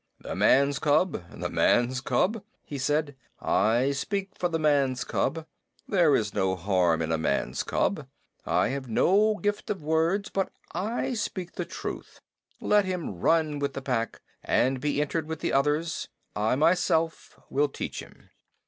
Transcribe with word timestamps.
"The 0.19 0.33
man's 0.35 0.79
cub 0.79 1.25
the 1.29 1.47
man's 1.51 2.01
cub?" 2.01 2.43
he 2.63 2.79
said. 2.79 3.15
"I 3.39 3.91
speak 3.91 4.29
for 4.35 4.49
the 4.49 4.57
man's 4.57 5.03
cub. 5.03 5.45
There 5.87 6.15
is 6.15 6.33
no 6.33 6.55
harm 6.55 7.03
in 7.03 7.11
a 7.11 7.19
man's 7.19 7.61
cub. 7.61 8.07
I 8.43 8.69
have 8.69 8.89
no 8.89 9.35
gift 9.39 9.69
of 9.69 9.83
words, 9.83 10.31
but 10.31 10.51
I 10.71 11.13
speak 11.13 11.51
the 11.51 11.65
truth. 11.65 12.19
Let 12.59 12.85
him 12.85 13.19
run 13.19 13.59
with 13.59 13.73
the 13.73 13.81
Pack, 13.83 14.21
and 14.43 14.81
be 14.81 14.99
entered 15.01 15.27
with 15.27 15.39
the 15.39 15.53
others. 15.53 16.07
I 16.35 16.55
myself 16.55 17.39
will 17.51 17.69
teach 17.69 17.99
him." 18.01 18.31